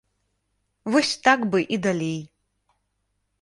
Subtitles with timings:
[0.95, 2.17] Вось так бы і далей.